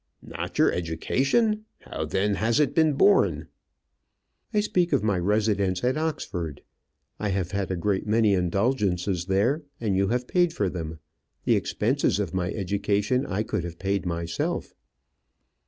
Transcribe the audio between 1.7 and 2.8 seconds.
How, then, has it